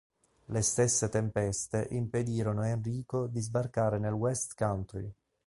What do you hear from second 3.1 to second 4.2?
di sbarcare nel